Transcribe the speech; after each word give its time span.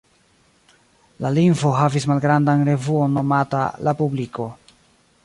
La 1.25 1.31
lingvo 1.35 1.73
havis 1.81 2.07
malgrandan 2.13 2.65
revuon 2.71 3.15
nomata 3.19 3.63
"La 3.89 3.95
Publiko". 4.01 4.49